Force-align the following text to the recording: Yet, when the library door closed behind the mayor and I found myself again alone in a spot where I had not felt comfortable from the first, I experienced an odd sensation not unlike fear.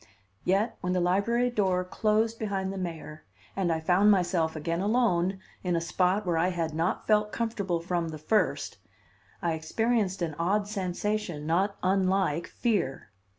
Yet, 0.43 0.79
when 0.81 0.93
the 0.93 0.99
library 0.99 1.51
door 1.51 1.83
closed 1.83 2.39
behind 2.39 2.73
the 2.73 2.77
mayor 2.79 3.23
and 3.55 3.71
I 3.71 3.79
found 3.79 4.09
myself 4.09 4.55
again 4.55 4.81
alone 4.81 5.37
in 5.63 5.75
a 5.75 5.79
spot 5.79 6.25
where 6.25 6.39
I 6.39 6.47
had 6.47 6.73
not 6.73 7.05
felt 7.05 7.31
comfortable 7.31 7.79
from 7.79 8.07
the 8.09 8.17
first, 8.17 8.79
I 9.43 9.53
experienced 9.53 10.23
an 10.23 10.33
odd 10.39 10.67
sensation 10.67 11.45
not 11.45 11.77
unlike 11.83 12.47
fear. 12.47 13.11